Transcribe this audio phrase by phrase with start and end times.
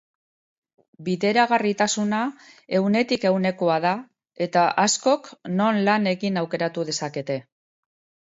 [1.07, 2.21] Bideragarritasuna
[2.77, 3.91] ehunetik ehunekoa da
[4.47, 5.29] eta askok,
[5.61, 7.37] non lan egin aukeratu dezakete.